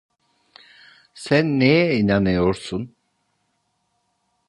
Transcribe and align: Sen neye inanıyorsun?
Sen 1.13 1.59
neye 1.59 1.95
inanıyorsun? 1.99 2.95